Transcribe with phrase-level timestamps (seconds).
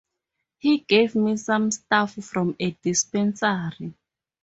[0.57, 3.93] He gave me some stuff from a dispensary.